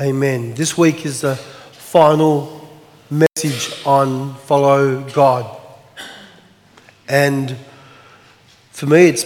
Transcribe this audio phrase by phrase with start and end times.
[0.00, 0.54] Amen.
[0.54, 2.68] This week is the final
[3.10, 5.60] message on follow God.
[7.08, 7.56] And
[8.70, 9.24] for me, it's,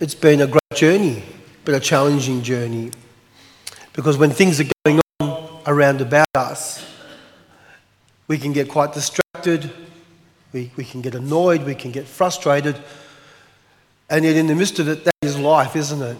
[0.00, 1.22] it's been a great journey,
[1.66, 2.92] but a challenging journey.
[3.92, 6.82] Because when things are going on around about us,
[8.26, 9.70] we can get quite distracted,
[10.54, 12.80] we, we can get annoyed, we can get frustrated.
[14.08, 16.16] And yet, in the midst of it, that is life, isn't it?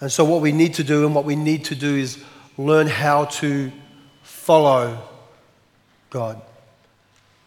[0.00, 2.24] And so, what we need to do and what we need to do is
[2.64, 3.72] learn how to
[4.22, 4.98] follow
[6.10, 6.40] God.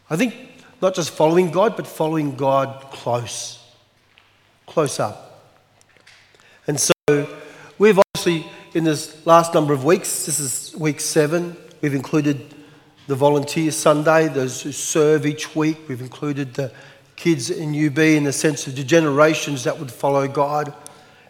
[0.09, 0.33] I think
[0.81, 3.63] not just following God, but following God close,
[4.65, 5.51] close up.
[6.67, 6.93] And so
[7.77, 12.53] we've obviously, in this last number of weeks, this is week seven, we've included
[13.07, 15.77] the Volunteer Sunday, those who serve each week.
[15.87, 16.71] We've included the
[17.15, 20.73] kids in UB in the sense of the generations that would follow God.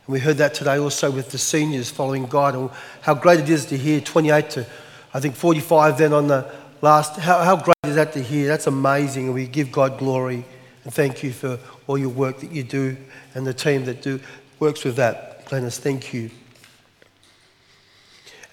[0.06, 2.70] And we heard that today also with the seniors following God and
[3.02, 4.66] how great it is to hear 28 to,
[5.14, 6.52] I think, 45 then on the
[6.82, 7.18] last.
[7.20, 8.48] How, how great is that to hear?
[8.48, 9.26] That's amazing.
[9.26, 10.46] And we give God glory
[10.84, 12.96] and thank you for all your work that you do
[13.34, 14.20] and the team that do
[14.60, 15.46] works with that.
[15.48, 16.30] Glennis, thank you.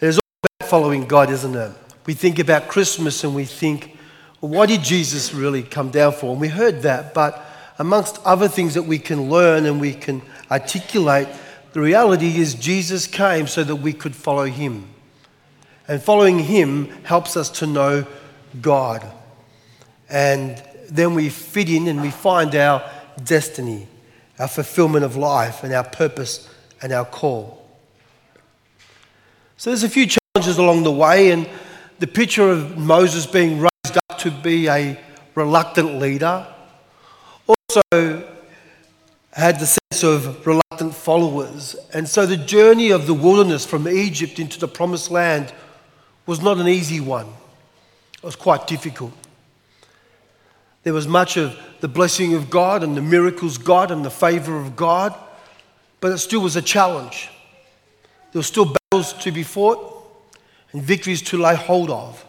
[0.00, 1.72] It is all about following God, isn't it?
[2.06, 3.96] We think about Christmas and we think,
[4.40, 6.32] well, why did Jesus really come down for?
[6.32, 7.44] And we heard that, but
[7.78, 11.28] amongst other things that we can learn and we can articulate,
[11.72, 14.88] the reality is Jesus came so that we could follow him.
[15.88, 18.06] And following him helps us to know
[18.60, 19.10] God.
[20.08, 22.88] And then we fit in and we find our
[23.24, 23.88] destiny,
[24.38, 26.48] our fulfillment of life, and our purpose
[26.82, 27.66] and our call.
[29.56, 31.48] So there's a few challenges along the way, and
[31.98, 34.98] the picture of Moses being raised up to be a
[35.34, 36.46] reluctant leader
[37.46, 38.28] also
[39.32, 40.44] had the sense of
[40.82, 41.76] reluctant followers.
[41.92, 45.52] And so the journey of the wilderness from Egypt into the promised land
[46.26, 47.26] was not an easy one,
[48.14, 49.12] it was quite difficult.
[50.84, 54.56] There was much of the blessing of God and the miracles God and the favor
[54.58, 55.14] of God,
[56.00, 57.30] but it still was a challenge.
[58.32, 59.78] There were still battles to be fought
[60.72, 62.24] and victories to lay hold of.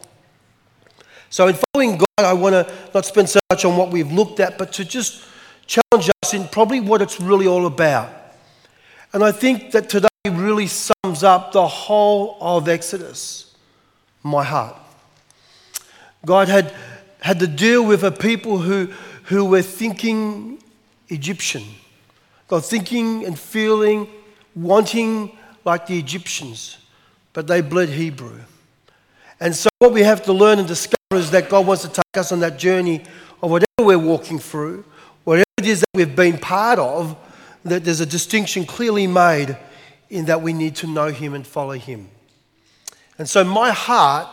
[1.32, 4.40] So, in following God, I want to not spend so much on what we've looked
[4.40, 5.26] at, but to just
[5.66, 8.23] challenge us in probably what it's really all about.
[9.14, 13.54] And I think that today really sums up the whole of Exodus,
[14.24, 14.76] my heart.
[16.26, 16.74] God had,
[17.20, 18.90] had to deal with a people who,
[19.26, 20.64] who were thinking
[21.10, 21.64] Egyptian.
[22.48, 24.08] God thinking and feeling,
[24.56, 26.78] wanting like the Egyptians,
[27.34, 28.40] but they bled Hebrew.
[29.40, 32.04] And so, what we have to learn and discover is that God wants to take
[32.16, 33.04] us on that journey
[33.42, 34.86] of whatever we're walking through,
[35.24, 37.18] whatever it is that we've been part of,
[37.64, 39.58] that there's a distinction clearly made
[40.10, 42.10] in that we need to know Him and follow Him.
[43.18, 44.28] And so, my heart,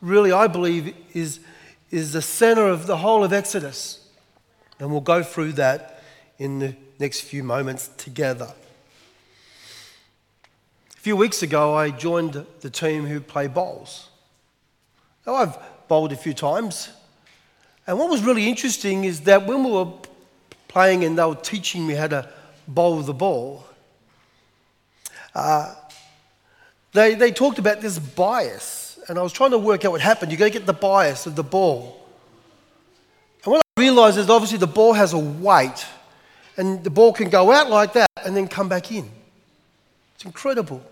[0.00, 1.40] really, I believe, is,
[1.90, 4.08] is the center of the whole of Exodus.
[4.78, 6.02] And we'll go through that
[6.38, 8.52] in the next few moments together.
[10.96, 14.08] A few weeks ago, I joined the team who play bowls.
[15.26, 15.58] Now, I've
[15.88, 16.90] bowled a few times.
[17.86, 19.92] And what was really interesting is that when we were
[20.68, 22.28] playing and they were teaching me how to
[22.68, 23.64] bowl the ball,
[25.34, 25.74] uh,
[26.92, 28.98] they, they talked about this bias.
[29.08, 30.30] And I was trying to work out what happened.
[30.30, 32.06] You've got to get the bias of the ball.
[33.44, 35.86] And what I realized is obviously the ball has a weight,
[36.56, 39.10] and the ball can go out like that and then come back in.
[40.14, 40.82] It's incredible.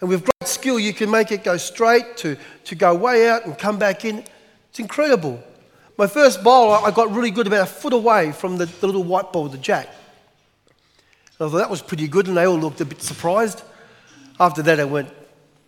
[0.00, 3.46] And with great skill, you can make it go straight to, to go way out
[3.46, 4.24] and come back in.
[4.70, 5.42] It's incredible.
[5.96, 9.04] My first bowl, I got really good about a foot away from the, the little
[9.04, 9.88] white ball, the jack.
[11.34, 13.62] I thought that was pretty good, and they all looked a bit surprised.
[14.38, 15.10] After that, I went,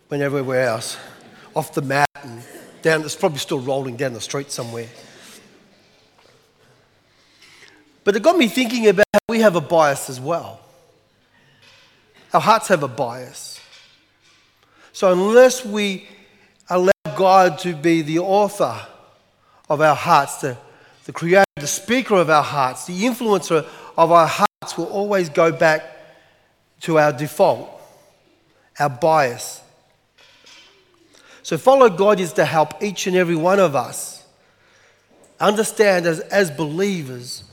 [0.09, 0.97] went everywhere else,
[1.55, 2.41] off the mat and
[2.81, 3.01] down.
[3.01, 4.87] It's probably still rolling down the street somewhere.
[8.03, 10.61] But it got me thinking about how we have a bias as well.
[12.33, 13.59] Our hearts have a bias.
[14.93, 16.07] So, unless we
[16.69, 18.79] allow God to be the author
[19.69, 20.57] of our hearts, the,
[21.05, 24.44] the creator, the speaker of our hearts, the influencer of our hearts,
[24.77, 25.83] will always go back
[26.81, 27.69] to our default,
[28.79, 29.61] our bias.
[31.43, 34.25] So, follow God is to help each and every one of us
[35.39, 37.43] understand as, as believers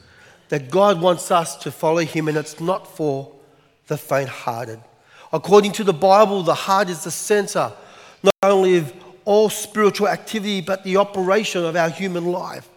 [0.49, 3.33] that God wants us to follow Him, and it's not for
[3.87, 4.81] the faint hearted.
[5.33, 7.73] According to the Bible, the heart is the center
[8.23, 8.93] not only of
[9.25, 12.69] all spiritual activity, but the operation of our human life.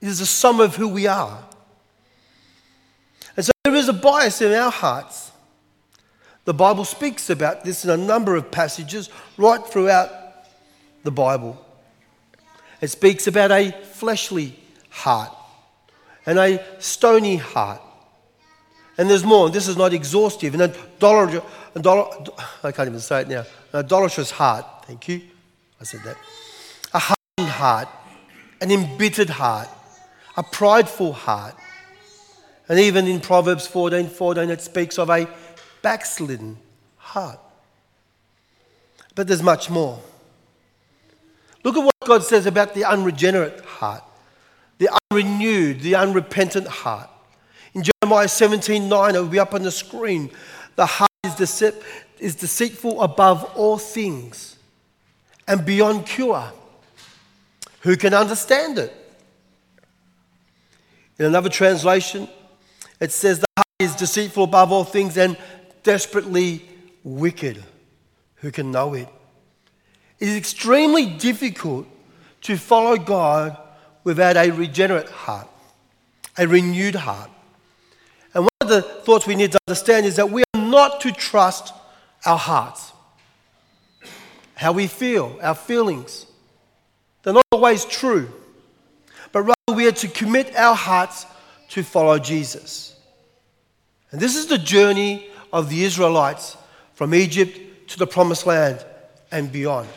[0.00, 1.47] It is the sum of who we are.
[3.68, 5.30] There is a bias in our hearts.
[6.46, 10.10] The Bible speaks about this in a number of passages right throughout
[11.04, 11.62] the Bible.
[12.80, 15.36] It speaks about a fleshly heart
[16.24, 17.82] and a stony heart.
[18.96, 20.54] And there's more, and this is not exhaustive.
[20.54, 21.44] An idolatrous,
[22.64, 23.44] I can't even say it now.
[23.74, 25.20] An idolatrous heart, thank you.
[25.78, 26.16] I said that.
[26.94, 27.88] A hardened heart,
[28.62, 29.68] an embittered heart,
[30.38, 31.54] a prideful heart.
[32.68, 35.28] And even in Proverbs 14 14, it speaks of a
[35.82, 36.58] backslidden
[36.96, 37.40] heart.
[39.14, 39.98] But there's much more.
[41.64, 44.04] Look at what God says about the unregenerate heart,
[44.78, 47.10] the unrenewed, the unrepentant heart.
[47.74, 50.30] In Jeremiah 17 9, it will be up on the screen.
[50.76, 51.62] The heart is,
[52.18, 54.56] is deceitful above all things
[55.46, 56.52] and beyond cure.
[57.80, 58.94] Who can understand it?
[61.18, 62.28] In another translation,
[63.00, 65.36] it says the heart is deceitful above all things and
[65.82, 66.64] desperately
[67.04, 67.62] wicked.
[68.36, 69.08] Who can know it?
[70.18, 71.86] It is extremely difficult
[72.42, 73.56] to follow God
[74.04, 75.48] without a regenerate heart,
[76.36, 77.30] a renewed heart.
[78.34, 81.12] And one of the thoughts we need to understand is that we are not to
[81.12, 81.72] trust
[82.24, 82.92] our hearts,
[84.54, 86.26] how we feel, our feelings.
[87.22, 88.28] They're not always true,
[89.32, 91.26] but rather we are to commit our hearts
[91.68, 92.96] to follow Jesus.
[94.10, 96.56] And this is the journey of the Israelites
[96.94, 98.84] from Egypt to the promised land
[99.30, 99.88] and beyond.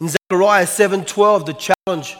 [0.00, 2.16] In Zechariah 7:12, the challenge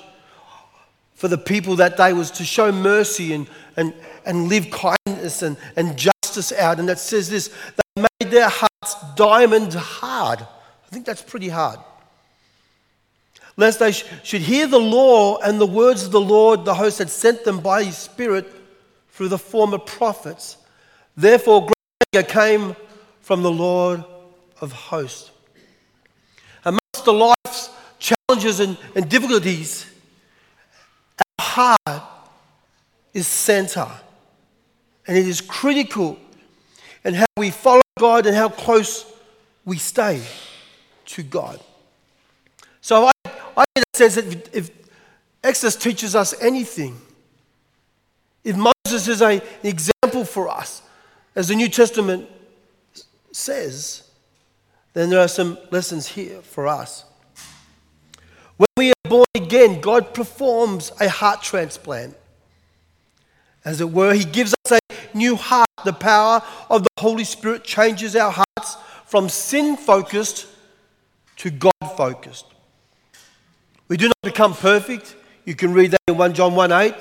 [1.14, 3.94] for the people that day was to show mercy and, and,
[4.25, 6.78] and live kindness and, and justice out.
[6.78, 10.40] And that says this they made their hearts diamond hard.
[10.40, 11.78] I think that's pretty hard.
[13.56, 16.99] Lest they sh- should hear the law and the words of the Lord, the host
[16.99, 18.53] had sent them by his Spirit
[19.11, 20.58] through the former prophets.
[21.17, 21.75] Therefore, great
[22.14, 22.76] anger came
[23.20, 24.05] from the Lord
[24.61, 25.31] of hosts.
[26.64, 29.87] Amongst the life's challenges and, and difficulties,
[31.41, 32.02] our heart
[33.14, 33.88] is center.
[35.06, 36.19] And it is critical
[37.05, 39.06] in how we follow God and how close
[39.64, 40.23] we stay
[41.06, 41.59] to God.
[42.81, 43.11] So I,
[43.56, 44.70] I in a sense that if, if
[45.43, 47.00] Exodus teaches us anything,
[48.44, 50.82] if Moses is a, an example for us,
[51.35, 52.29] as the New Testament
[53.32, 54.08] says,
[54.93, 57.05] then there are some lessons here for us.
[58.56, 62.17] When we are born again, God performs a heart transplant.
[63.64, 65.67] As it were, He gives us a new heart.
[65.85, 70.47] The power of the Holy Spirit changes our hearts from sin focused
[71.37, 72.47] to God focused.
[73.88, 75.17] We do not become perfect.
[75.44, 76.94] You can read that in 1 John 1 8.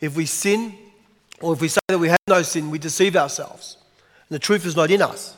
[0.00, 0.74] If we sin,
[1.40, 3.76] or if we say that we have no sin, we deceive ourselves.
[4.28, 5.36] And the truth is not in us.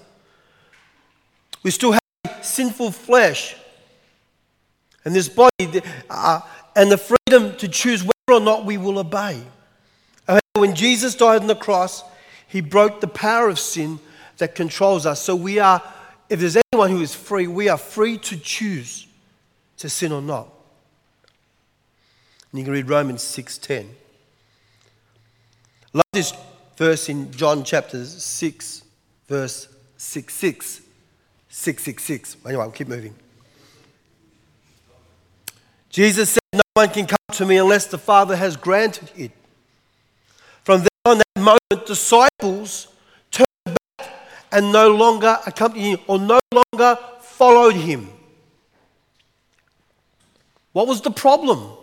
[1.63, 3.57] We still have sinful flesh
[5.05, 6.41] and this body uh,
[6.77, 9.43] and the freedom to choose whether or not we will obey.
[10.57, 12.05] When Jesus died on the cross,
[12.47, 13.99] he broke the power of sin
[14.39, 15.21] that controls us.
[15.21, 15.83] So we are,
[16.29, 19.09] if there's anyone who is free, we are free to choose
[19.79, 20.49] to sin or not.
[22.55, 23.97] And you can read Romans 6:10.
[25.93, 26.33] Love this
[26.77, 28.83] verse in John chapter 6,
[29.27, 29.67] verse
[29.97, 30.81] 6 6.
[31.49, 32.37] 666.
[32.47, 33.17] Anyway, I'll keep moving.
[35.91, 39.33] Jesus said, No one can come to me unless the Father has granted it.
[40.63, 42.87] From then on that moment, disciples
[43.33, 43.49] turned
[43.99, 44.13] back
[44.53, 48.11] and no longer accompanied him or no longer followed him.
[50.71, 51.79] What was the problem?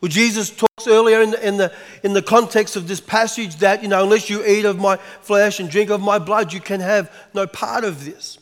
[0.00, 1.72] Well, Jesus talks earlier in the, in, the,
[2.02, 5.58] in the context of this passage that, you know, unless you eat of my flesh
[5.58, 8.38] and drink of my blood, you can have no part of this.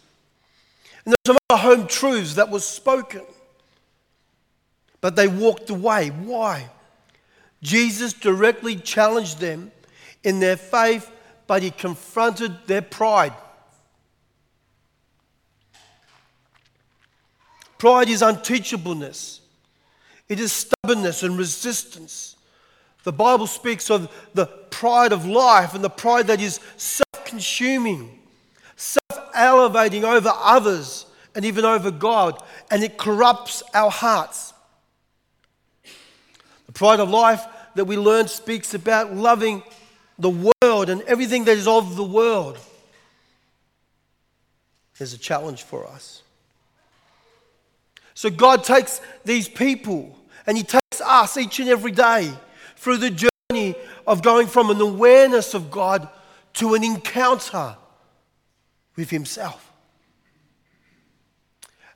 [1.05, 3.23] And there's some other home truths that was spoken.
[5.01, 6.09] But they walked away.
[6.09, 6.71] Why?
[7.63, 9.71] Jesus directly challenged them
[10.25, 11.11] in their faith,
[11.47, 13.35] but he confronted their pride.
[17.79, 19.41] Pride is unteachableness.
[20.29, 22.37] It is stubbornness and resistance.
[23.03, 28.19] The Bible speaks of the pride of life and the pride that is self consuming,
[28.77, 34.55] self elevating over others and even over God, and it corrupts our hearts.
[36.67, 39.63] The pride of life that we learn speaks about loving
[40.19, 40.31] the
[40.63, 42.59] world and everything that is of the world.
[44.99, 46.24] There's a challenge for us.
[48.15, 50.17] So God takes these people
[50.47, 52.33] and He takes us each and every day
[52.77, 53.75] through the journey
[54.07, 56.09] of going from an awareness of God
[56.55, 57.77] to an encounter
[58.97, 59.73] with himself.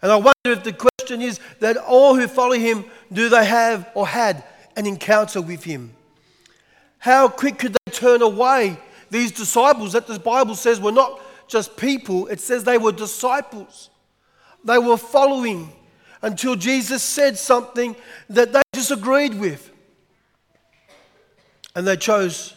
[0.03, 3.91] And I wonder if the question is that all who follow him, do they have
[3.95, 4.45] or had
[4.77, 5.93] an encounter with him?
[6.99, 8.79] How quick could they turn away
[9.11, 13.91] these disciples that the Bible says were not just people, it says they were disciples.
[14.65, 15.73] They were following
[16.23, 17.97] until Jesus said something
[18.29, 19.71] that they disagreed with.
[21.75, 22.55] And they chose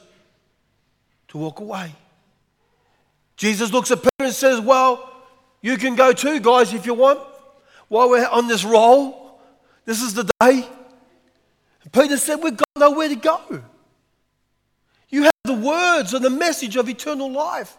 [1.30, 1.94] to walk away.
[3.38, 5.12] Jesus looks at Peter and says, Well,
[5.62, 7.20] you can go too, guys, if you want.
[7.88, 9.40] While we're on this roll,
[9.86, 10.68] this is the day.
[11.92, 13.64] Peter said, We've got nowhere to go.
[15.10, 17.78] You have the words and the message of eternal life.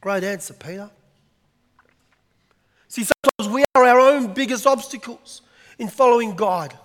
[0.00, 0.90] Great answer, Peter.
[2.94, 5.42] See, sometimes we are our own biggest obstacles
[5.80, 6.78] in following God.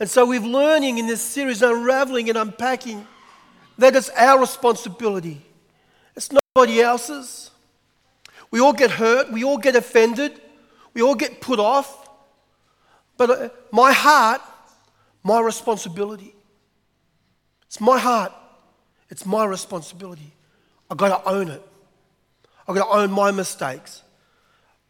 [0.00, 3.06] And so we're learning in this series, unraveling and unpacking,
[3.76, 5.42] that it's our responsibility.
[6.16, 7.50] It's nobody else's.
[8.50, 10.40] We all get hurt, we all get offended,
[10.94, 12.08] we all get put off.
[13.18, 14.40] But uh, my heart,
[15.22, 16.34] my responsibility.
[17.66, 18.32] It's my heart,
[19.10, 20.32] it's my responsibility.
[20.90, 21.62] I've got to own it.
[22.66, 24.00] I've got to own my mistakes.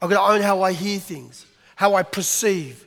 [0.00, 1.46] I've got to own how I hear things,
[1.76, 2.86] how I perceive,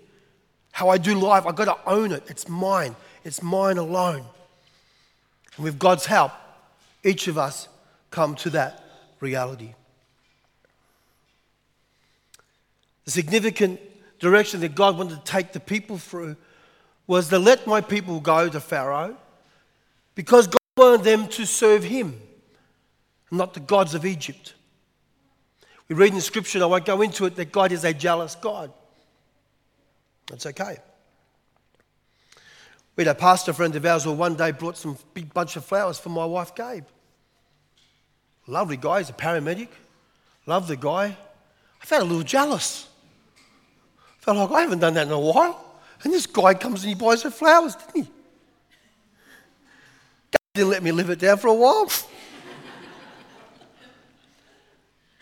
[0.72, 1.46] how I do life.
[1.46, 2.24] I've got to own it.
[2.28, 2.96] It's mine.
[3.24, 4.24] It's mine alone.
[5.56, 6.32] And with God's help,
[7.04, 7.68] each of us
[8.12, 8.84] come to that
[9.20, 9.74] reality.
[13.06, 13.80] The significant
[14.20, 16.36] direction that God wanted to take the people through
[17.08, 19.18] was to let my people go to Pharaoh
[20.14, 22.20] because God wanted them to serve Him,
[23.32, 24.54] not the gods of Egypt.
[25.90, 28.72] We read in scripture, I won't go into it, that God is a jealous God.
[30.28, 30.78] That's okay.
[32.96, 35.64] We had a pastor friend of ours who one day brought some big bunch of
[35.64, 36.86] flowers for my wife, Gabe.
[38.48, 39.70] Lovely guy, he's a paramedic.
[40.46, 41.16] Love the guy.
[41.82, 42.88] I felt a little jealous.
[44.20, 45.64] Felt like I haven't done that in a while.
[46.04, 48.12] And this guy comes and he buys her flowers, didn't he?
[50.32, 51.90] Gabe didn't let me live it down for a while.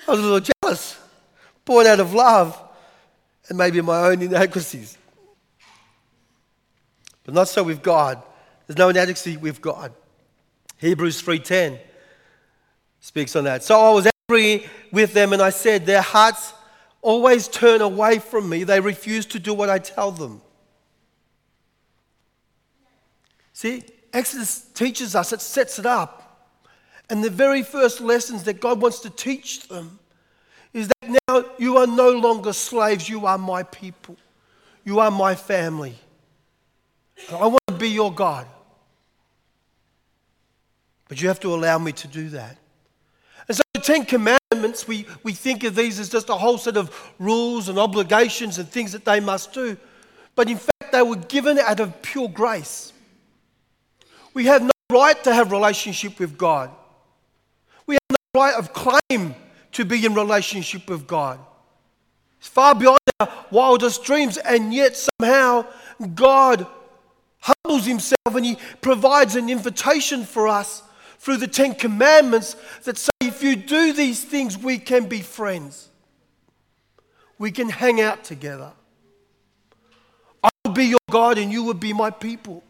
[0.07, 0.97] I was a little jealous,
[1.63, 2.61] born out of love
[3.49, 4.97] and maybe my own inadequacies.
[7.23, 8.21] But not so with God.
[8.67, 9.93] There's no inadequacy with God.
[10.77, 11.79] Hebrews 3:10
[12.99, 13.63] speaks on that.
[13.63, 16.53] So I was angry with them and I said, Their hearts
[17.01, 18.63] always turn away from me.
[18.63, 20.41] They refuse to do what I tell them.
[23.53, 26.24] See, Exodus teaches us, it sets it up.
[27.09, 29.99] And the very first lessons that God wants to teach them
[30.73, 34.17] is that now you are no longer slaves, you are my people.
[34.83, 35.95] You are my family.
[37.31, 38.47] I want to be your God.
[41.07, 42.57] But you have to allow me to do that.
[43.47, 46.77] And so the Ten Commandments, we, we think of these as just a whole set
[46.77, 49.77] of rules and obligations and things that they must do.
[50.35, 52.91] But in fact, they were given out of pure grace.
[54.33, 56.69] We have no right to have relationship with God.
[57.85, 59.35] We have no right of claim
[59.71, 61.39] to be in relationship with God.
[62.39, 65.65] It's far beyond our wildest dreams, and yet somehow
[66.13, 66.67] God
[67.39, 70.81] humbles himself and he provides an invitation for us
[71.19, 75.89] through the Ten Commandments that say, if you do these things, we can be friends.
[77.37, 78.71] We can hang out together.
[80.43, 82.63] I will be your God and you will be my people.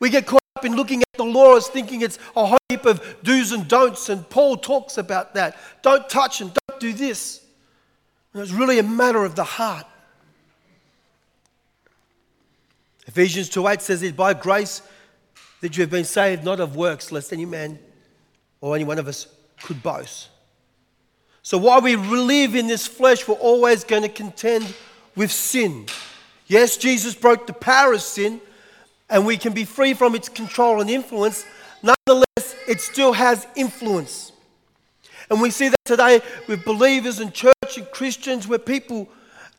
[0.00, 2.84] We get caught up in looking at the law as thinking it's a whole heap
[2.84, 5.56] of do's and don'ts, and Paul talks about that.
[5.82, 7.44] Don't touch and don't do this.
[8.32, 9.86] And it's really a matter of the heart.
[13.06, 14.82] Ephesians 2:8 says it by grace
[15.60, 17.78] that you have been saved, not of works, lest any man
[18.60, 19.28] or any one of us
[19.62, 20.28] could boast.
[21.42, 24.74] So while we live in this flesh, we're always going to contend
[25.14, 25.86] with sin.
[26.46, 28.40] Yes, Jesus broke the power of sin,
[29.10, 31.44] and we can be free from its control and influence.
[31.82, 34.32] Nonetheless, it still has influence.
[35.30, 39.08] And we see that today with believers and church and Christians where people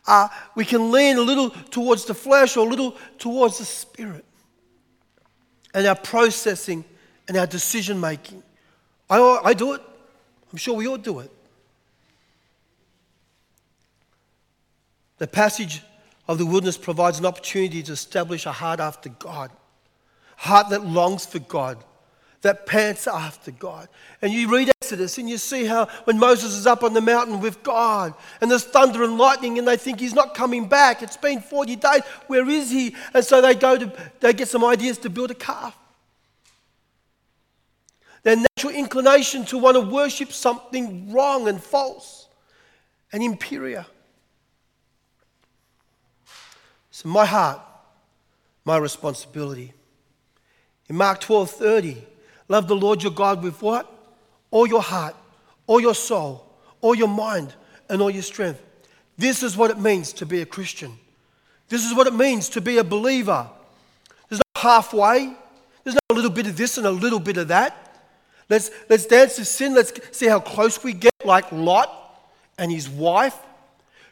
[0.08, 4.26] are, we can lean a little towards the flesh or a little towards the spirit.
[5.74, 6.84] And our processing
[7.28, 8.42] and our decision making.
[9.10, 9.82] I, I do it.
[10.52, 11.32] I'm sure we all do it.
[15.20, 15.84] The passage
[16.30, 19.50] of the wilderness provides an opportunity to establish a heart after God,
[20.38, 21.84] a heart that longs for God,
[22.42, 23.90] that pants after God.
[24.22, 27.40] And you read Exodus and you see how when Moses is up on the mountain
[27.40, 31.02] with God and there's thunder and lightning and they think he's not coming back.
[31.02, 32.02] It's been 40 days.
[32.28, 32.96] Where is he?
[33.16, 35.76] And so they go to, they get some ideas to build a calf.
[38.22, 42.28] their natural inclination to want to worship something wrong and false
[43.12, 43.88] and inferior.
[47.00, 47.62] So my heart,
[48.66, 49.72] my responsibility.
[50.90, 51.98] In Mark 12 30,
[52.50, 53.90] love the Lord your God with what?
[54.52, 55.16] All your heart,
[55.66, 56.46] all your soul,
[56.82, 57.54] all your mind,
[57.90, 58.62] and all your strength.
[59.18, 60.92] This is what it means to be a Christian.
[61.70, 63.50] This is what it means to be a believer.
[64.28, 65.34] There's no halfway.
[65.86, 68.02] There's no a little bit of this and a little bit of that.
[68.50, 69.74] Let's, let's dance to sin.
[69.74, 71.90] Let's see how close we get, like Lot
[72.58, 73.38] and his wife,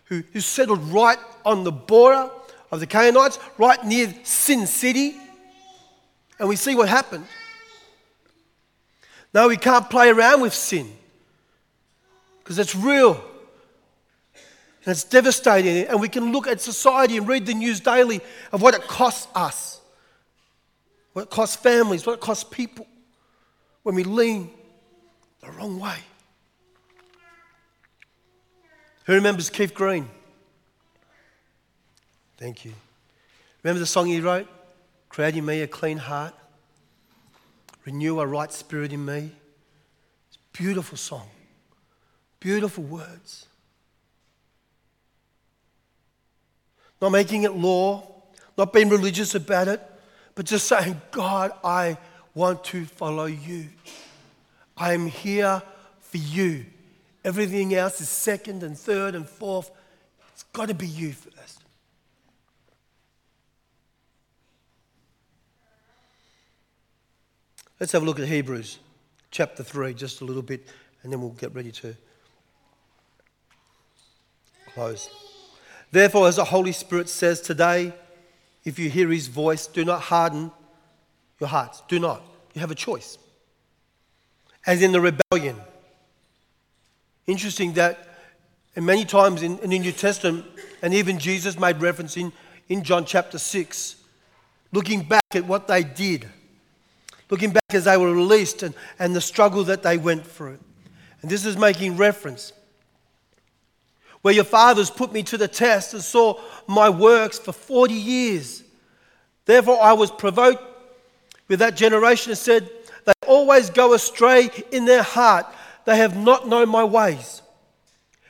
[0.06, 2.30] who, who settled right on the border
[2.72, 5.16] of the Canaanites, right near Sin City.
[6.40, 7.26] And we see what happened.
[9.34, 10.92] No, we can't play around with sin
[12.40, 13.14] because it's real
[14.86, 15.88] and it's devastating.
[15.88, 18.22] And we can look at society and read the news daily
[18.52, 19.82] of what it costs us,
[21.14, 22.88] what it costs families, what it costs people
[23.84, 24.50] when we lean
[25.42, 25.98] the wrong way.
[29.06, 30.10] Who remembers Keith Green?
[32.38, 32.74] Thank you.
[33.64, 34.48] Remember the song he wrote?
[35.10, 36.34] Create in me a clean heart,
[37.86, 39.32] renew a right spirit in me.
[40.28, 41.28] It's a beautiful song,
[42.40, 43.48] beautiful words.
[47.02, 48.08] Not making it law,
[48.58, 49.82] not being religious about it,
[50.36, 51.98] but just saying, God, I
[52.34, 53.70] want to follow you.
[54.76, 55.62] I am here
[56.00, 56.66] for you.
[57.24, 59.72] Everything else is second and third and fourth.
[60.34, 61.57] It's got to be you first.
[67.80, 68.80] Let's have a look at Hebrews
[69.30, 70.68] chapter 3, just a little bit,
[71.04, 71.96] and then we'll get ready to
[74.74, 75.10] close.
[75.92, 77.94] Therefore, as the Holy Spirit says today,
[78.66, 80.52] if you hear his voice, do not harden
[81.40, 81.84] your hearts.
[81.88, 82.24] Do not.
[82.56, 83.20] You have a choice.
[84.66, 85.58] As in the rebellion.
[87.28, 88.08] Interesting that
[88.76, 90.46] and many times in, in the New Testament,
[90.82, 92.32] and even Jesus made reference in,
[92.70, 93.96] in John chapter 6,
[94.72, 96.28] looking back at what they did
[97.30, 100.60] looking back as they were released and, and the struggle that they went through.
[101.22, 102.54] And this is making reference.
[104.22, 108.64] Where your fathers put me to the test and saw my works for 40 years.
[109.46, 110.64] Therefore, I was provoked
[111.48, 112.70] with that generation and said,
[113.06, 115.46] They always go astray in their heart.
[115.86, 117.42] They have not known my ways.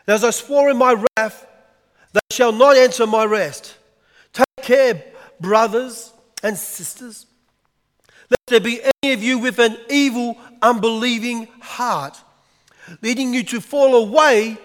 [0.05, 1.47] And as I swore in my wrath,
[2.13, 3.77] they shall not enter my rest.
[4.33, 5.03] Take care,
[5.39, 7.26] brothers and sisters
[8.29, 12.19] let there be any of you with an evil, unbelieving heart,
[13.01, 14.57] leading you to fall away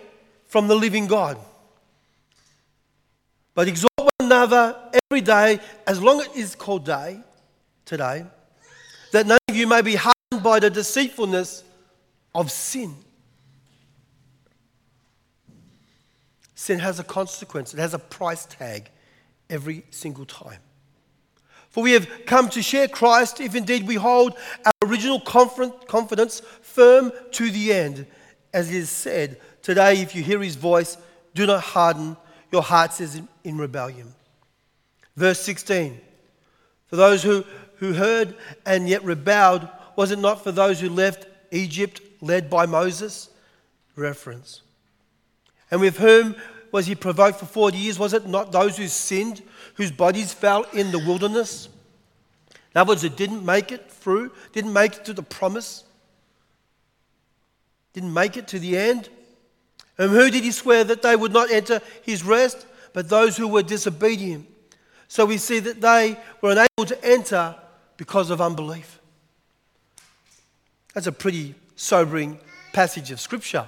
[0.47, 1.39] from the living God.
[3.55, 4.77] But exhort one another
[5.11, 7.21] every day, as long as it is called day,
[7.85, 8.25] today,
[9.13, 11.63] that none of you may be hardened by the deceitfulness
[12.35, 12.97] of sin.
[16.55, 18.89] Sin has a consequence, it has a price tag
[19.51, 20.61] every single time.
[21.73, 27.11] For we have come to share Christ if indeed we hold our original confidence firm
[27.33, 28.07] to the end.
[28.53, 30.99] As it is said, today if you hear his voice,
[31.35, 32.19] do not harden
[32.53, 34.15] your hearts as in rebellion.
[35.17, 35.99] Verse 16
[36.89, 37.45] For those who,
[37.77, 42.67] who heard and yet rebelled, was it not for those who left Egypt led by
[42.67, 43.31] Moses?
[43.97, 44.61] Reference.
[45.71, 46.37] And with whom
[46.73, 47.99] was he provoked for 40 years?
[47.99, 49.43] Was it not those who sinned,
[49.75, 51.69] whose bodies fell in the wilderness?
[52.75, 55.85] In other words, it didn't make it through, didn't make it to the promise,
[57.93, 59.11] didn't make it to the end.
[59.99, 62.67] And who did he swear that they would not enter his rest?
[62.95, 64.49] But those who were disobedient.
[65.09, 67.55] So we see that they were unable to enter
[67.99, 68.99] because of unbelief.
[70.95, 72.39] That's a pretty sobering
[72.73, 73.67] passage of Scripture.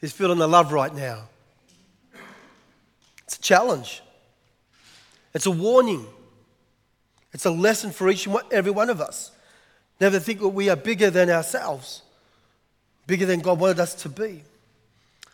[0.00, 1.24] He's feeling the love right now.
[3.24, 4.02] It's a challenge,
[5.34, 6.06] it's a warning,
[7.32, 9.32] it's a lesson for each and every one of us.
[10.00, 12.02] Never think that we are bigger than ourselves,
[13.06, 14.44] bigger than God wanted us to be.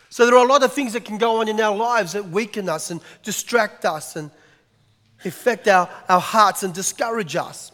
[0.08, 2.28] So there are a lot of things that can go on in our lives that
[2.28, 4.30] weaken us and distract us and
[5.24, 7.72] affect our, our hearts and discourage us.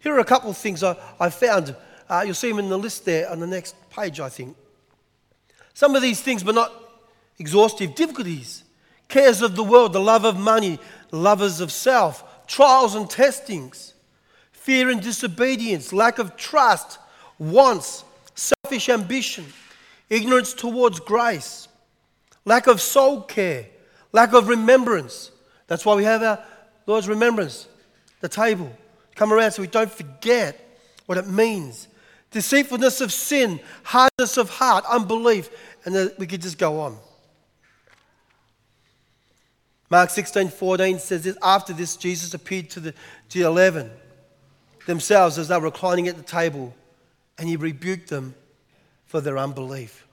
[0.00, 1.74] Here are a couple of things I, I found.
[2.08, 4.56] Uh, you'll see them in the list there on the next page, I think.
[5.78, 6.72] Some of these things, but not
[7.38, 8.64] exhaustive difficulties,
[9.06, 10.80] cares of the world, the love of money,
[11.12, 13.94] lovers of self, trials and testings,
[14.50, 16.98] fear and disobedience, lack of trust,
[17.38, 18.02] wants,
[18.34, 19.44] selfish ambition,
[20.10, 21.68] ignorance towards grace,
[22.44, 23.66] lack of soul care,
[24.10, 25.30] lack of remembrance.
[25.68, 26.42] That's why we have our
[26.86, 27.68] Lord's remembrance,
[28.20, 28.76] the table.
[29.14, 30.58] Come around so we don't forget
[31.06, 31.86] what it means.
[32.30, 35.48] Deceitfulness of sin, hardness of heart, unbelief,
[35.84, 36.96] and then we could just go on.
[39.90, 42.92] Mark 16, 14 says this after this, Jesus appeared to the,
[43.30, 43.90] to the 11
[44.86, 46.74] themselves as they were reclining at the table,
[47.38, 48.34] and he rebuked them
[49.06, 50.06] for their unbelief.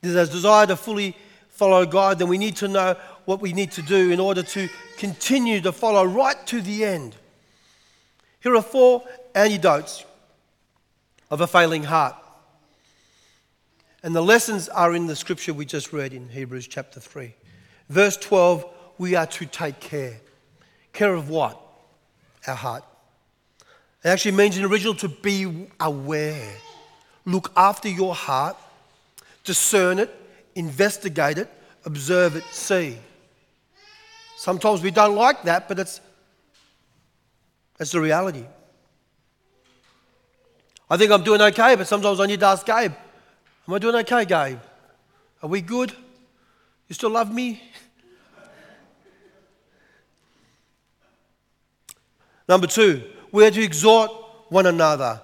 [0.00, 1.16] There's a desire to fully
[1.48, 4.68] follow God, then we need to know what we need to do in order to
[4.96, 7.16] continue to follow right to the end.
[8.40, 9.02] Here are four
[9.34, 10.04] antidotes
[11.30, 12.14] of a failing heart.
[14.02, 17.34] And the lessons are in the scripture we just read in Hebrews chapter 3.
[17.88, 18.64] Verse 12,
[18.98, 20.20] we are to take care.
[20.92, 21.60] Care of what?
[22.46, 22.84] Our heart.
[24.04, 26.52] It actually means in the original to be aware.
[27.24, 28.56] Look after your heart,
[29.44, 30.14] discern it,
[30.54, 31.50] investigate it,
[31.84, 32.96] observe it, see.
[34.36, 36.00] Sometimes we don't like that, but it's,
[37.80, 38.44] it's the reality.
[40.88, 42.92] I think I'm doing okay, but sometimes I need to ask Gabe,
[43.68, 44.60] Am I doing okay, Gabe?
[45.42, 45.92] Are we good?
[46.88, 47.62] You still love me?
[52.48, 54.10] Number two, we are to exhort
[54.48, 55.20] one another.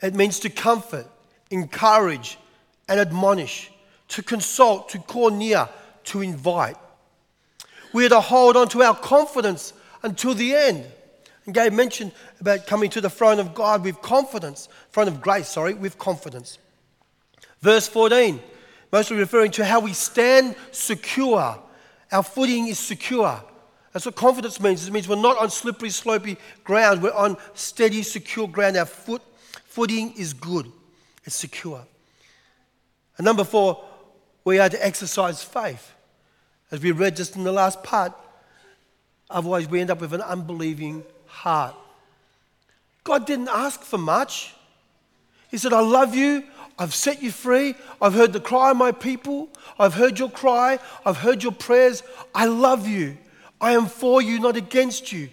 [0.00, 1.08] It means to comfort,
[1.50, 2.38] encourage,
[2.88, 3.72] and admonish,
[4.10, 5.68] to consult, to call near,
[6.04, 6.76] to invite.
[7.92, 9.72] We are to hold on to our confidence
[10.04, 10.86] until the end.
[11.44, 15.48] And Gabe mentioned about coming to the throne of God with confidence, throne of grace,
[15.48, 16.58] sorry, with confidence.
[17.60, 18.40] Verse 14,
[18.90, 21.58] mostly referring to how we stand secure.
[22.10, 23.42] Our footing is secure.
[23.92, 24.86] That's what confidence means.
[24.86, 27.02] It means we're not on slippery, slopy ground.
[27.02, 28.76] We're on steady, secure ground.
[28.76, 29.22] Our foot,
[29.66, 30.70] footing is good.
[31.24, 31.84] It's secure.
[33.18, 33.84] And number four,
[34.44, 35.92] we are to exercise faith.
[36.70, 38.12] As we read just in the last part,
[39.28, 41.74] otherwise we end up with an unbelieving heart.
[43.04, 44.54] God didn't ask for much.
[45.50, 46.44] He said, I love you.
[46.78, 47.74] I've set you free.
[48.00, 49.48] I've heard the cry of my people.
[49.78, 50.78] I've heard your cry.
[51.04, 52.02] I've heard your prayers.
[52.34, 53.18] I love you.
[53.60, 55.28] I am for you, not against you.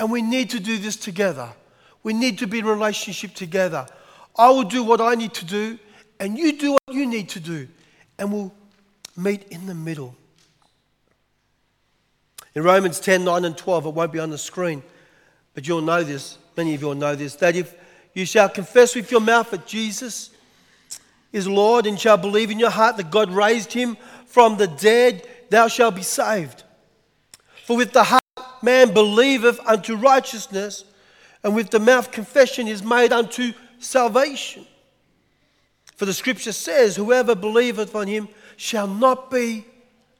[0.00, 1.50] And we need to do this together.
[2.02, 3.86] We need to be in relationship together.
[4.38, 5.78] I will do what I need to do,
[6.20, 7.66] and you do what you need to do,
[8.18, 8.54] and we'll
[9.16, 10.14] meet in the middle.
[12.54, 14.82] In Romans 10 9 and 12, it won't be on the screen,
[15.54, 16.38] but you'll know this.
[16.56, 17.74] Many of you will know this that if
[18.14, 20.30] you shall confess with your mouth that Jesus
[21.32, 25.26] is Lord and shall believe in your heart that God raised him from the dead,
[25.50, 26.62] thou shalt be saved.
[27.64, 28.22] For with the heart
[28.62, 30.84] man believeth unto righteousness,
[31.42, 34.66] and with the mouth confession is made unto salvation.
[35.96, 39.64] For the scripture says, Whoever believeth on him shall not be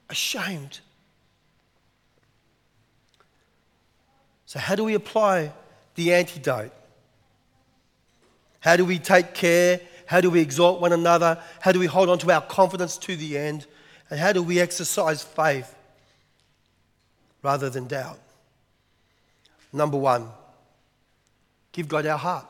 [0.09, 0.79] ashamed.
[4.45, 5.53] So, how do we apply
[5.95, 6.73] the antidote?
[8.61, 11.37] How do we take care how do we exhort one another?
[11.59, 13.67] How do we hold on to our confidence to the end?
[14.09, 15.75] And how do we exercise faith
[17.43, 18.17] rather than doubt?
[19.71, 20.29] Number one,
[21.73, 22.47] give God our heart.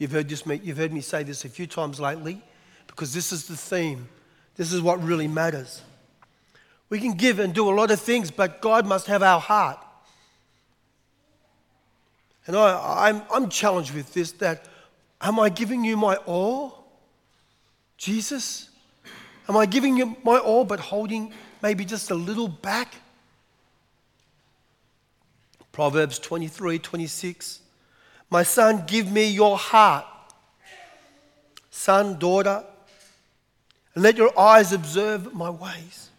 [0.00, 2.42] You've heard, this, you've heard me say this a few times lately
[2.88, 4.08] because this is the theme.
[4.56, 5.82] This is what really matters.
[6.90, 9.78] We can give and do a lot of things, but God must have our heart.
[12.48, 14.66] And I, I'm challenged with this that
[15.22, 16.84] Am I giving you my all?
[17.96, 18.68] Jesus?
[19.48, 21.32] Am I giving you my all but holding
[21.62, 22.96] maybe just a little back?
[25.70, 27.60] Proverbs 23 26.
[28.30, 30.06] My son, give me your heart.
[31.70, 32.64] Son, daughter,
[33.94, 36.10] and let your eyes observe my ways.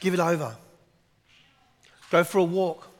[0.00, 0.56] Give it over.
[2.10, 2.93] Go for a walk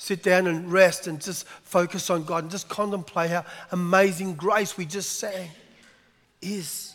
[0.00, 4.78] sit down and rest and just focus on God and just contemplate how amazing grace
[4.78, 5.50] we just sang
[6.40, 6.94] is.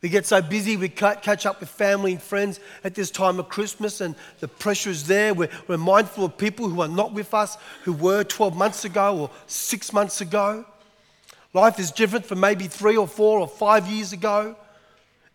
[0.00, 3.50] We get so busy, we catch up with family and friends at this time of
[3.50, 5.34] Christmas, and the pressure is there.
[5.34, 9.18] We're, we're mindful of people who are not with us, who were 12 months ago
[9.18, 10.64] or six months ago.
[11.52, 14.56] Life is different from maybe three or four or five years ago.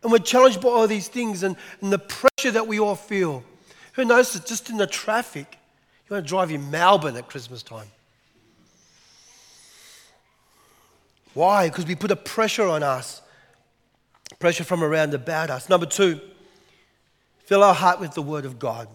[0.01, 3.43] And we're challenged by all these things and, and the pressure that we all feel.
[3.93, 5.57] Who knows that just in the traffic,
[6.07, 7.87] you want to drive in Melbourne at Christmas time?
[11.33, 11.69] Why?
[11.69, 13.21] Because we put a pressure on us,
[14.39, 15.69] pressure from around about us.
[15.69, 16.19] Number two,
[17.45, 18.87] fill our heart with the Word of God.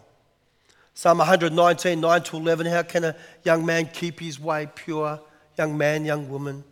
[0.94, 2.66] Psalm 119, 9 to 11.
[2.66, 5.20] How can a young man keep his way pure?
[5.59, 6.64] Young man, young woman.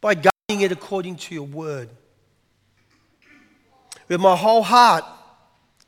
[0.00, 1.88] By guarding it according to your word.
[4.08, 5.04] With my whole heart,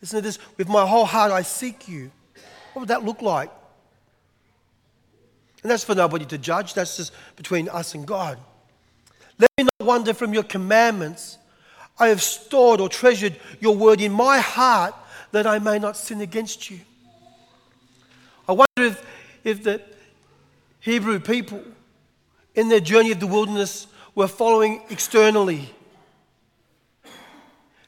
[0.00, 2.10] Listen to this with my whole heart I seek you.
[2.72, 3.50] What would that look like?
[5.62, 8.38] And that's for nobody to judge, that's just between us and God.
[9.38, 11.38] Let me not wander from your commandments.
[11.98, 14.94] I have stored or treasured your word in my heart
[15.32, 16.80] that I may not sin against you.
[18.48, 19.06] I wonder if,
[19.44, 19.82] if the
[20.80, 21.62] Hebrew people
[22.54, 25.74] in their journey of the wilderness were following externally.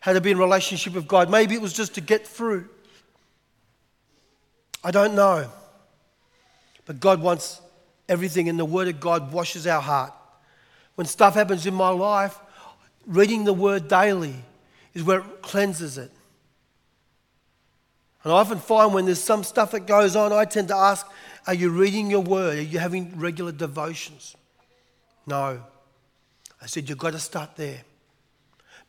[0.00, 1.30] Had to be in relationship with God.
[1.30, 2.68] Maybe it was just to get through.
[4.82, 5.50] I don't know.
[6.86, 7.60] But God wants
[8.08, 10.12] everything, and the Word of God washes our heart.
[10.94, 12.38] When stuff happens in my life,
[13.06, 14.34] reading the Word daily
[14.94, 16.10] is where it cleanses it.
[18.22, 21.06] And I often find when there's some stuff that goes on, I tend to ask,
[21.46, 22.58] Are you reading your Word?
[22.58, 24.36] Are you having regular devotions?
[25.26, 25.62] No.
[26.60, 27.82] I said, You've got to start there.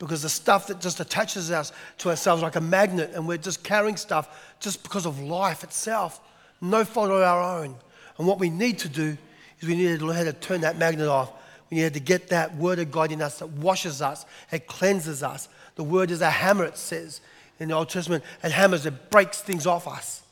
[0.01, 3.63] Because the stuff that just attaches us to ourselves like a magnet, and we're just
[3.63, 6.19] carrying stuff just because of life itself,
[6.59, 7.75] no fault of our own.
[8.17, 9.15] And what we need to do
[9.59, 11.31] is we need to learn how to turn that magnet off.
[11.69, 15.21] We need to get that word of God in us that washes us, it cleanses
[15.21, 15.47] us.
[15.75, 17.21] The word is a hammer, it says
[17.59, 20.23] in the Old Testament, and hammers, it breaks things off us.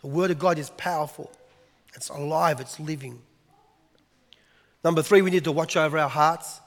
[0.00, 1.30] The word of God is powerful,
[1.94, 3.20] it's alive, it's living.
[4.82, 6.62] Number three, we need to watch over our hearts.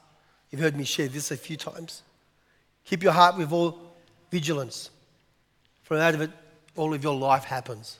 [0.51, 2.03] You've heard me share this a few times.
[2.85, 3.79] Keep your heart with all
[4.31, 4.89] vigilance,
[5.83, 6.31] for out of it,
[6.75, 7.99] all of your life happens.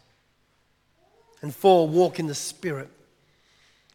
[1.42, 2.90] And four, walk in the Spirit.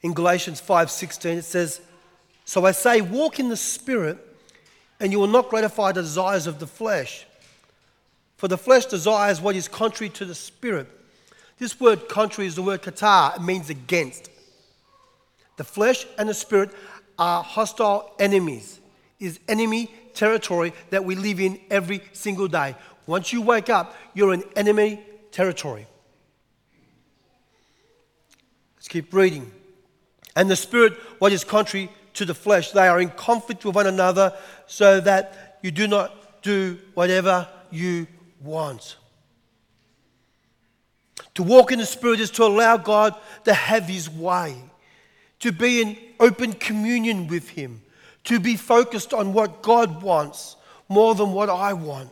[0.02, 1.80] In Galatians 5:16 it says,
[2.44, 4.18] "So I say, walk in the Spirit,
[5.00, 7.26] and you will not gratify the desires of the flesh.
[8.36, 10.88] For the flesh desires what is contrary to the Spirit."
[11.58, 13.36] This word contrary is the word katar.
[13.36, 14.28] It means against.
[15.56, 16.70] The flesh and the spirit
[17.18, 18.78] are hostile enemies,
[19.18, 22.74] is enemy territory that we live in every single day.
[23.06, 25.00] Once you wake up, you're in enemy
[25.30, 25.86] territory.
[28.76, 29.52] Let's keep reading.
[30.34, 33.86] And the spirit, what is contrary to the flesh, they are in conflict with one
[33.86, 34.32] another
[34.66, 38.06] so that you do not do whatever you
[38.40, 38.96] want.
[41.34, 44.56] To walk in the Spirit is to allow God to have His way
[45.40, 47.82] to be in open communion with Him,
[48.26, 50.56] to be focused on what God wants
[50.88, 52.10] more than what I want,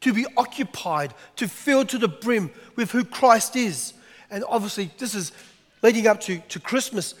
[0.00, 3.92] to be occupied, to fill to the brim with who Christ is.
[4.30, 5.32] And obviously, this is
[5.82, 7.14] leading up to, to Christmas.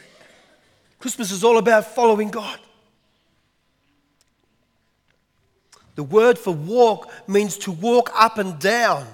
[0.98, 2.58] Christmas is all about following God.
[5.94, 9.06] The word for walk means to walk up and down,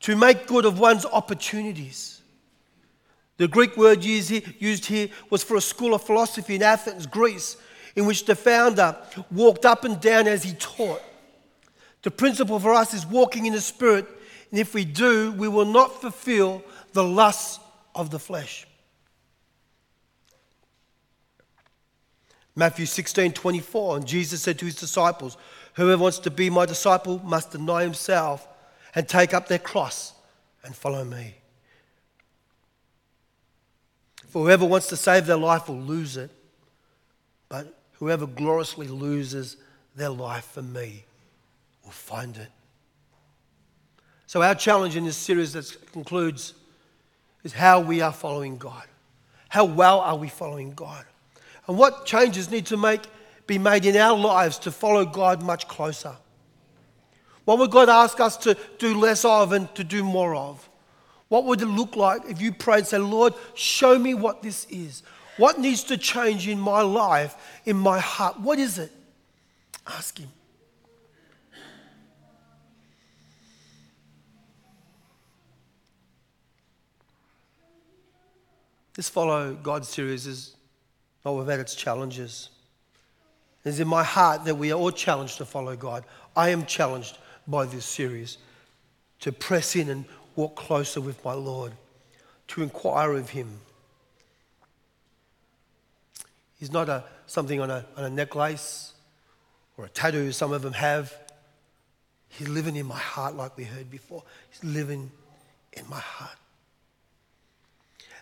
[0.00, 2.15] to make good of one's opportunities.
[3.38, 7.56] The Greek word used here was for a school of philosophy in Athens, Greece,
[7.94, 8.96] in which the founder
[9.30, 11.02] walked up and down as he taught.
[12.02, 14.06] The principle for us is walking in the Spirit,
[14.50, 17.58] and if we do, we will not fulfill the lusts
[17.94, 18.66] of the flesh.
[22.54, 25.36] Matthew 16 24, and Jesus said to his disciples,
[25.74, 28.48] Whoever wants to be my disciple must deny himself
[28.94, 30.14] and take up their cross
[30.64, 31.34] and follow me.
[34.36, 36.30] For whoever wants to save their life will lose it,
[37.48, 39.56] but whoever gloriously loses
[39.94, 41.06] their life for me
[41.82, 42.50] will find it.
[44.26, 46.52] So, our challenge in this series that concludes
[47.44, 48.84] is how we are following God.
[49.48, 51.06] How well are we following God?
[51.66, 53.04] And what changes need to make,
[53.46, 56.14] be made in our lives to follow God much closer?
[57.46, 60.68] What would God ask us to do less of and to do more of?
[61.28, 64.66] What would it look like if you prayed and said, Lord, show me what this
[64.70, 65.02] is?
[65.36, 68.40] What needs to change in my life, in my heart?
[68.40, 68.92] What is it?
[69.86, 70.28] Ask Him.
[78.94, 80.56] This Follow God series is
[81.22, 82.48] not without its challenges.
[83.62, 86.04] It's in my heart that we are all challenged to follow God.
[86.34, 88.38] I am challenged by this series
[89.20, 90.04] to press in and
[90.36, 91.72] walk closer with my Lord,
[92.48, 93.60] to inquire of Him.
[96.58, 98.94] He's not a, something on a, on a necklace
[99.76, 101.12] or a tattoo some of them have.
[102.28, 104.22] He's living in my heart, like we heard before.
[104.50, 105.10] He's living
[105.72, 106.36] in my heart.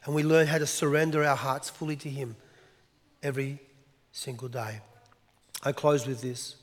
[0.04, 2.36] And we learn how to surrender our hearts fully to Him
[3.22, 3.58] every
[4.12, 4.80] single day.
[5.62, 6.56] I close with this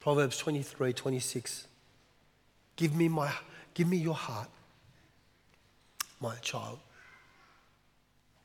[0.00, 1.66] Proverbs 23 26.
[2.76, 3.32] Give me my
[3.78, 4.48] Give me your heart,
[6.20, 6.80] my child,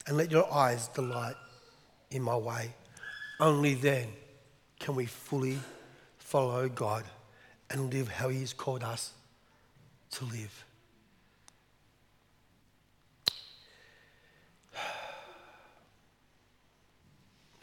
[0.05, 1.33] and let your eyes delight
[2.11, 2.75] in my way.
[3.39, 4.09] Only then
[4.79, 5.57] can we fully
[6.19, 7.03] follow God
[7.71, 9.11] and live how He has called us
[10.11, 10.65] to live.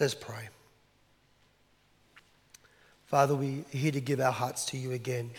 [0.00, 0.48] Let's pray.
[3.06, 5.30] Father, we are here to give our hearts to you again.